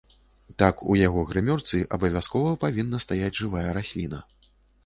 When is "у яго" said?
0.93-1.25